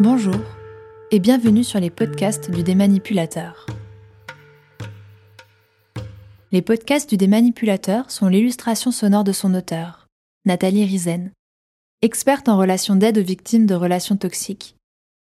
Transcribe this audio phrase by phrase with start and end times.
[0.00, 0.38] Bonjour
[1.10, 3.66] et bienvenue sur les podcasts du Démanipulateur.
[6.52, 10.06] Les podcasts du Démanipulateur sont l'illustration sonore de son auteur,
[10.44, 11.32] Nathalie Rizen,
[12.00, 14.76] experte en relations d'aide aux victimes de relations toxiques,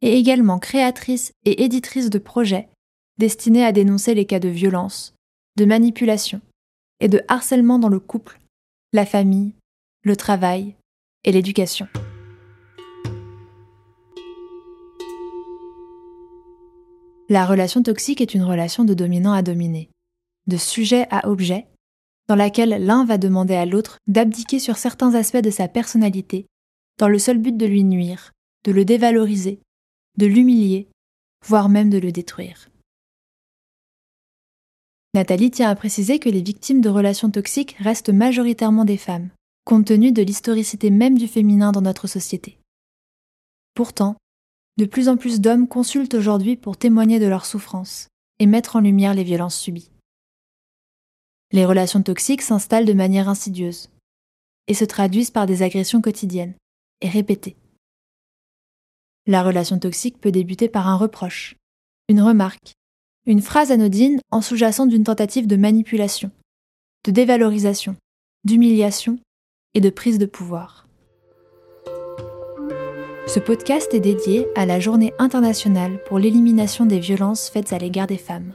[0.00, 2.70] et également créatrice et éditrice de projets
[3.18, 5.12] destinés à dénoncer les cas de violence,
[5.58, 6.40] de manipulation
[7.00, 8.40] et de harcèlement dans le couple,
[8.94, 9.52] la famille,
[10.02, 10.76] le travail
[11.24, 11.88] et l'éducation.
[17.32, 19.88] La relation toxique est une relation de dominant à dominé,
[20.48, 21.66] de sujet à objet,
[22.28, 26.44] dans laquelle l'un va demander à l'autre d'abdiquer sur certains aspects de sa personnalité,
[26.98, 28.32] dans le seul but de lui nuire,
[28.64, 29.60] de le dévaloriser,
[30.18, 30.90] de l'humilier,
[31.46, 32.68] voire même de le détruire.
[35.14, 39.30] Nathalie tient à préciser que les victimes de relations toxiques restent majoritairement des femmes,
[39.64, 42.58] compte tenu de l'historicité même du féminin dans notre société.
[43.74, 44.16] Pourtant,
[44.78, 48.80] de plus en plus d'hommes consultent aujourd'hui pour témoigner de leurs souffrances et mettre en
[48.80, 49.90] lumière les violences subies.
[51.52, 53.90] Les relations toxiques s'installent de manière insidieuse
[54.68, 56.54] et se traduisent par des agressions quotidiennes
[57.02, 57.56] et répétées.
[59.26, 61.56] La relation toxique peut débuter par un reproche,
[62.08, 62.72] une remarque,
[63.26, 66.30] une phrase anodine en sous-jacent d'une tentative de manipulation,
[67.04, 67.96] de dévalorisation,
[68.44, 69.18] d'humiliation
[69.74, 70.88] et de prise de pouvoir.
[73.26, 78.08] Ce podcast est dédié à la Journée internationale pour l'élimination des violences faites à l'égard
[78.08, 78.52] des femmes.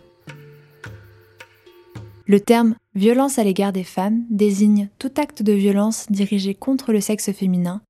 [2.27, 6.99] Le terme violence à l'égard des femmes désigne tout acte de violence dirigé contre le
[6.99, 7.81] sexe féminin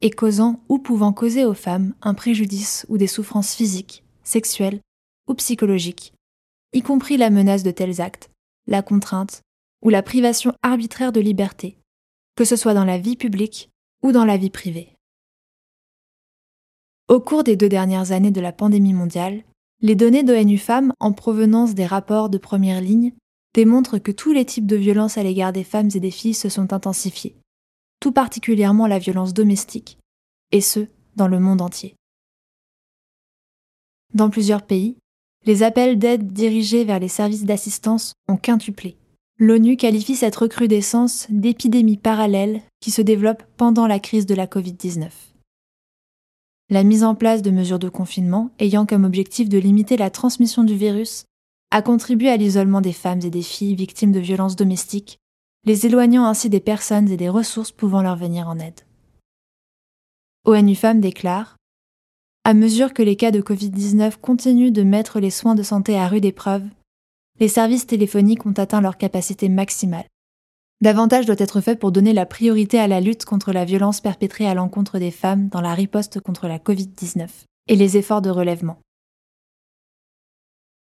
[0.00, 4.80] et causant ou pouvant causer aux femmes un préjudice ou des souffrances physiques, sexuelles
[5.28, 6.12] ou psychologiques,
[6.72, 8.30] y compris la menace de tels actes,
[8.66, 9.42] la contrainte
[9.80, 11.78] ou la privation arbitraire de liberté,
[12.34, 13.70] que ce soit dans la vie publique
[14.02, 14.95] ou dans la vie privée.
[17.08, 19.44] Au cours des deux dernières années de la pandémie mondiale,
[19.80, 23.12] les données d'ONU Femmes en provenance des rapports de première ligne
[23.54, 26.48] démontrent que tous les types de violences à l'égard des femmes et des filles se
[26.48, 27.36] sont intensifiés,
[28.00, 29.98] tout particulièrement la violence domestique,
[30.50, 31.94] et ce, dans le monde entier.
[34.12, 34.96] Dans plusieurs pays,
[35.44, 38.96] les appels d'aide dirigés vers les services d'assistance ont quintuplé.
[39.38, 45.08] L'ONU qualifie cette recrudescence d'épidémie parallèle qui se développe pendant la crise de la Covid-19
[46.68, 50.64] la mise en place de mesures de confinement ayant comme objectif de limiter la transmission
[50.64, 51.24] du virus
[51.70, 55.18] a contribué à l'isolement des femmes et des filles victimes de violences domestiques,
[55.64, 58.80] les éloignant ainsi des personnes et des ressources pouvant leur venir en aide.
[60.44, 61.56] ONU Femmes déclare
[62.44, 66.08] À mesure que les cas de Covid-19 continuent de mettre les soins de santé à
[66.08, 66.64] rude épreuve,
[67.38, 70.06] les services téléphoniques ont atteint leur capacité maximale.
[70.82, 74.46] Davantage doit être fait pour donner la priorité à la lutte contre la violence perpétrée
[74.46, 77.28] à l'encontre des femmes dans la riposte contre la Covid-19
[77.68, 78.78] et les efforts de relèvement.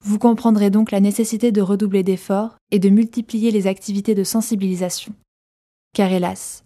[0.03, 5.13] Vous comprendrez donc la nécessité de redoubler d'efforts et de multiplier les activités de sensibilisation.
[5.94, 6.63] Car hélas,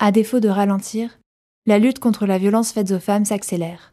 [0.00, 1.20] à défaut de ralentir,
[1.66, 3.92] la lutte contre la violence faite aux femmes s'accélère.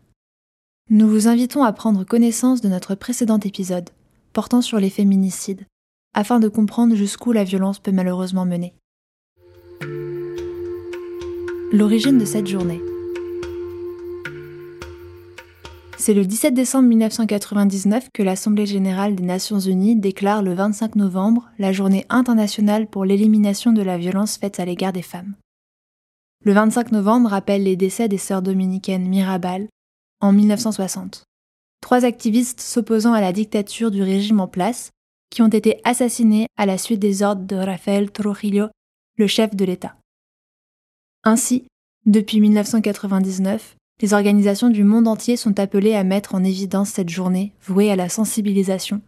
[0.89, 3.89] Nous vous invitons à prendre connaissance de notre précédent épisode
[4.31, 5.65] portant sur les féminicides
[6.13, 8.73] afin de comprendre jusqu'où la violence peut malheureusement mener.
[11.71, 12.81] L'origine de cette journée.
[15.97, 21.49] C'est le 17 décembre 1999 que l'Assemblée générale des Nations unies déclare le 25 novembre
[21.59, 25.35] la journée internationale pour l'élimination de la violence faite à l'égard des femmes.
[26.45, 29.67] Le 25 novembre rappelle les décès des sœurs dominicaines Mirabal
[30.21, 31.25] en 1960.
[31.81, 34.91] Trois activistes s'opposant à la dictature du régime en place
[35.29, 38.67] qui ont été assassinés à la suite des ordres de Rafael Trujillo,
[39.17, 39.95] le chef de l'État.
[41.23, 41.65] Ainsi,
[42.05, 47.51] depuis 1999, les organisations du monde entier sont appelées à mettre en évidence cette journée
[47.61, 49.01] vouée à la sensibilisation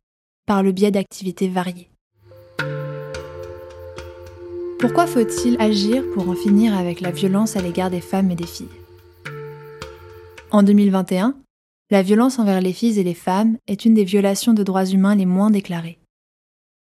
[0.46, 1.90] par le biais d'activités variées.
[4.80, 8.48] Pourquoi faut-il agir pour en finir avec la violence à l'égard des femmes et des
[8.48, 8.68] filles?
[10.50, 11.38] En 2021,
[11.92, 15.16] la violence envers les filles et les femmes est une des violations de droits humains
[15.16, 16.01] les moins déclarées.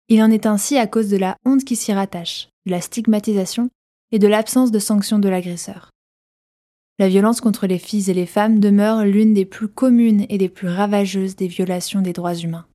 [0.09, 3.71] Il en est ainsi à cause de la honte qui s'y rattache, de la stigmatisation
[4.13, 5.91] et de l'absence de sanction de l'agresseur.
[6.99, 10.49] La violence contre les filles et les femmes demeure l'une des plus communes et des
[10.49, 12.67] plus ravageuses des violations des droits humains.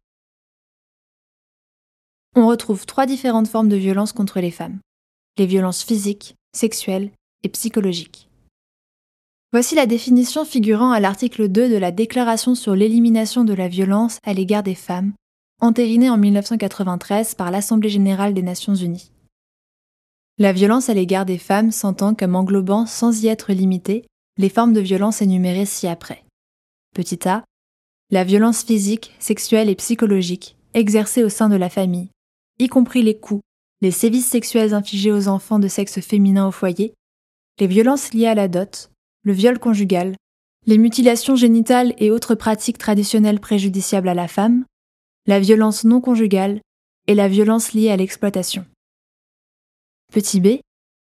[2.36, 4.80] On retrouve trois différentes formes de violence contre les femmes.
[5.38, 7.12] Les violences physiques, sexuelles
[7.44, 8.28] et psychologiques.
[9.52, 14.20] Voici la définition figurant à l'article 2 de la Déclaration sur l'élimination de la violence
[14.24, 15.14] à l'égard des femmes,
[15.60, 19.12] entériné en 1993 par l'Assemblée générale des Nations unies.
[20.38, 24.06] La violence à l'égard des femmes s'entend comme englobant, sans y être limitée,
[24.38, 26.24] les formes de violence énumérées ci-après.
[26.96, 27.44] Petit a.
[28.10, 32.10] La violence physique, sexuelle et psychologique exercée au sein de la famille,
[32.60, 33.42] y compris les coups,
[33.82, 36.94] les sévices sexuels infligés aux enfants de sexe féminin au foyer,
[37.60, 38.92] les violences liées à la dot,
[39.24, 40.16] le viol conjugal,
[40.66, 44.66] les mutilations génitales et autres pratiques traditionnelles préjudiciables à la femme,
[45.30, 46.60] la violence non conjugale
[47.06, 48.66] et la violence liée à l'exploitation.
[50.12, 50.48] Petit b.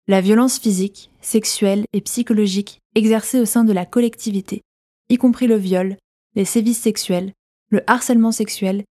[0.09, 4.63] La violence physique, sexuelle et psychologique exercée au sein de la collectivité,
[5.11, 5.97] y compris le viol,
[6.35, 7.33] les sévices sexuels,
[7.69, 8.83] le harcèlement sexuel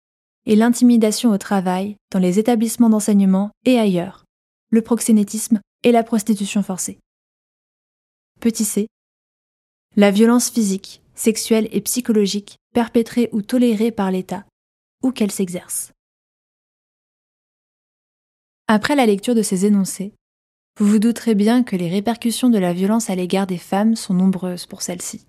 [0.45, 4.23] et l'intimidation au travail, dans les établissements d'enseignement et ailleurs,
[4.69, 6.97] le proxénétisme et la prostitution forcée.
[8.39, 8.87] Petit c.
[9.97, 14.45] La violence physique, sexuelle et psychologique perpétrée ou tolérée par l'État,
[15.03, 15.91] où qu'elle s'exerce.
[18.67, 20.13] Après la lecture de ces énoncés,
[20.79, 24.13] vous vous douterez bien que les répercussions de la violence à l'égard des femmes sont
[24.13, 25.25] nombreuses pour celles-ci.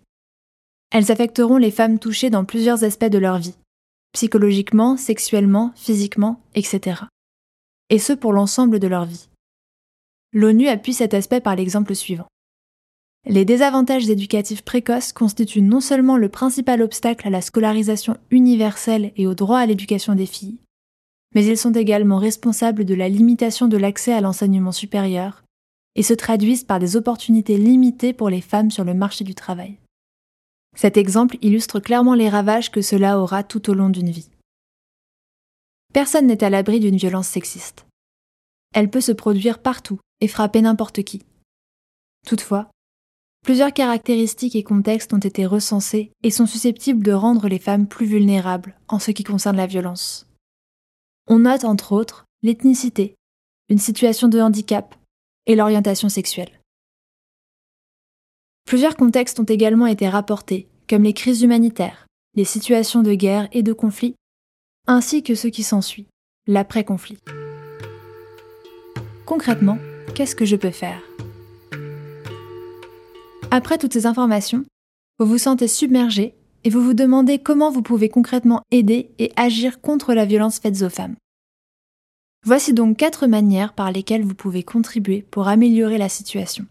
[0.91, 3.57] Elles affecteront les femmes touchées dans plusieurs aspects de leur vie,
[4.13, 7.03] psychologiquement, sexuellement, physiquement, etc.
[7.89, 9.29] Et ce pour l'ensemble de leur vie.
[10.33, 12.29] L'ONU appuie cet aspect par l'exemple suivant.
[13.27, 19.27] Les désavantages éducatifs précoces constituent non seulement le principal obstacle à la scolarisation universelle et
[19.27, 20.59] au droit à l'éducation des filles,
[21.35, 25.45] mais ils sont également responsables de la limitation de l'accès à l'enseignement supérieur
[25.97, 29.79] et se traduisent par des opportunités limitées pour les femmes sur le marché du travail.
[30.77, 34.31] Cet exemple illustre clairement les ravages que cela aura tout au long d'une vie.
[35.93, 37.87] Personne n'est à l'abri d'une violence sexiste.
[38.73, 41.23] Elle peut se produire partout et frapper n'importe qui.
[42.27, 42.71] Toutefois,
[43.43, 48.07] plusieurs caractéristiques et contextes ont été recensés et sont susceptibles de rendre les femmes plus
[48.07, 50.27] vulnérables en ce qui concerne la violence.
[51.27, 53.15] On note entre autres l'ethnicité,
[53.69, 54.95] une situation de handicap
[55.47, 56.61] et l'orientation sexuelle.
[58.67, 63.63] Plusieurs contextes ont également été rapportés, comme les crises humanitaires, les situations de guerre et
[63.63, 64.15] de conflit,
[64.87, 66.07] ainsi que ce qui s'ensuit,
[66.47, 67.19] l'après-conflit.
[69.27, 69.79] Concrètement,
[70.15, 71.10] qu'est-ce que je peux faire?
[73.53, 74.65] Après toutes ces informations,
[75.19, 79.81] vous vous sentez submergé et vous vous demandez comment vous pouvez concrètement aider et agir
[79.81, 81.17] contre la violence faite aux femmes.
[82.45, 86.67] Voici donc quatre manières par lesquelles vous pouvez contribuer pour améliorer la situation.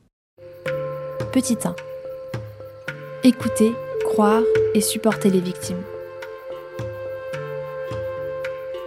[1.33, 1.75] Petit 1
[3.23, 3.73] écouter,
[4.05, 4.41] croire
[4.73, 5.83] et supporter les victimes.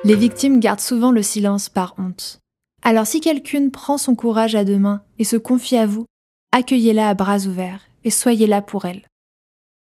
[0.05, 2.41] Les victimes gardent souvent le silence par honte.
[2.83, 6.07] Alors si quelqu'une prend son courage à deux mains et se confie à vous,
[6.53, 9.03] accueillez-la à bras ouverts et soyez là pour elle.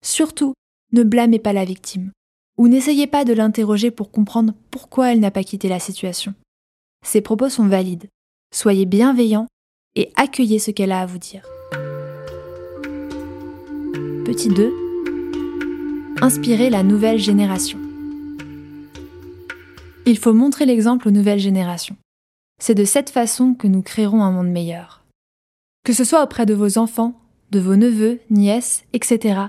[0.02, 0.54] Surtout,
[0.92, 2.10] ne blâmez pas la victime,
[2.58, 6.34] ou n'essayez pas de l'interroger pour comprendre pourquoi elle n'a pas quitté la situation.
[7.04, 8.08] Ses propos sont valides.
[8.52, 9.46] Soyez bienveillant
[9.94, 11.42] et accueillez ce qu'elle a à vous dire.
[14.24, 14.72] Petit 2.
[16.22, 17.78] Inspirer la nouvelle génération.
[20.06, 21.96] Il faut montrer l'exemple aux nouvelles générations.
[22.60, 25.03] C'est de cette façon que nous créerons un monde meilleur.
[25.84, 27.12] Que ce soit auprès de vos enfants,
[27.50, 29.40] de vos neveux, nièces, etc.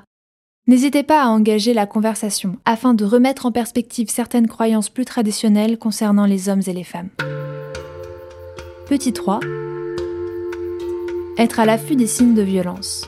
[0.67, 5.77] N'hésitez pas à engager la conversation afin de remettre en perspective certaines croyances plus traditionnelles
[5.77, 7.09] concernant les hommes et les femmes.
[8.87, 9.39] Petit 3.
[11.37, 13.07] Être à l'affût des signes de violence.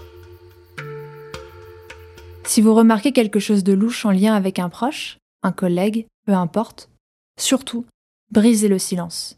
[2.45, 6.33] Si vous remarquez quelque chose de louche en lien avec un proche, un collègue, peu
[6.33, 6.90] importe,
[7.37, 7.85] surtout,
[8.31, 9.37] brisez le silence.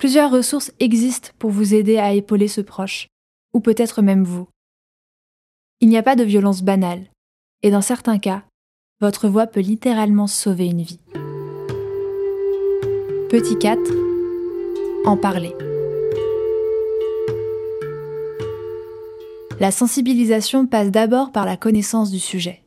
[0.00, 3.08] Plusieurs ressources existent pour vous aider à épauler ce proche,
[3.52, 4.48] ou peut-être même vous.
[5.82, 7.04] Il n'y a pas de violence banale,
[7.62, 8.42] et dans certains cas,
[9.02, 11.00] votre voix peut littéralement sauver une vie.
[13.28, 13.78] Petit 4.
[15.04, 15.54] En parler.
[19.60, 22.62] La sensibilisation passe d'abord par la connaissance du sujet.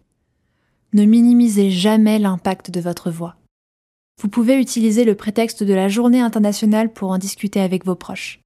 [0.94, 3.38] Ne minimisez jamais l'impact de votre voix.
[4.22, 8.40] Vous pouvez utiliser le prétexte de la journée internationale pour en discuter avec vos proches.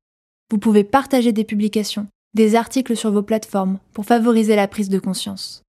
[0.50, 5.00] Vous pouvez partager des publications, des articles sur vos plateformes pour favoriser la prise de
[5.00, 5.63] conscience.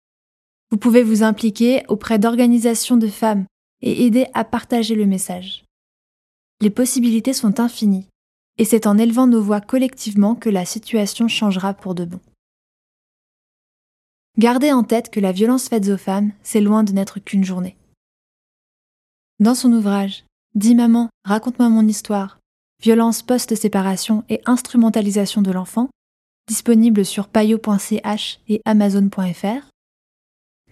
[0.72, 3.46] Vous pouvez vous impliquer auprès d'organisations de femmes
[3.82, 5.64] et aider à partager le message.
[6.62, 8.08] Les possibilités sont infinies,
[8.58, 12.20] et c'est en élevant nos voix collectivement que la situation changera pour de bon.
[14.38, 17.76] Gardez en tête que la violence faite aux femmes, c'est loin de n'être qu'une journée.
[19.40, 20.26] Dans son ouvrage
[20.56, 22.40] Dis maman, raconte-moi mon histoire,
[22.82, 25.90] violence post-séparation et instrumentalisation de l'enfant,
[26.48, 29.70] disponible sur payo.ch et amazon.fr,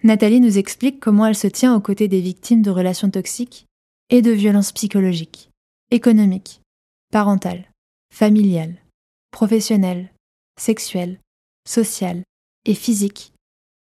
[0.02, 3.66] Nathalie nous explique comment elle se tient aux côtés des victimes de relations toxiques
[4.10, 5.50] et de violences psychologiques,
[5.92, 6.60] économiques,
[7.12, 7.70] parentales,
[8.12, 8.82] familiales,
[9.30, 10.10] professionnelles,
[10.58, 11.20] sexuelles,
[11.68, 12.24] sociales
[12.64, 13.32] et physiques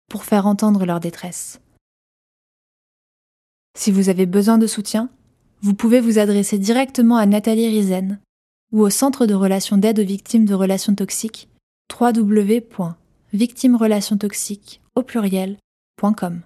[0.08, 1.60] pour faire entendre leur détresse,
[3.78, 5.08] Si vous avez besoin de soutien,
[5.62, 8.18] vous pouvez vous adresser directement à Nathalie Rizen
[8.72, 11.48] ou au Centre de relations d'aide aux victimes de relations toxiques
[12.00, 16.40] www.victimerelationstoxiques au pluriel.com.